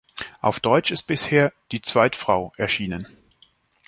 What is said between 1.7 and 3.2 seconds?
"Die Zweitfrau" erschienen.